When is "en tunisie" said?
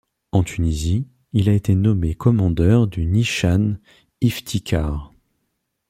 0.31-1.05